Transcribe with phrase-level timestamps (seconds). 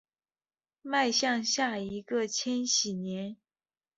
[0.81, 3.37] 迈向下一个千禧年